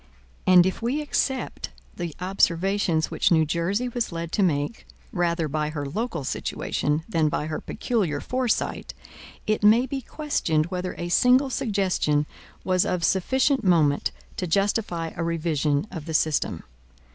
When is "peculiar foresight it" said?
7.61-9.61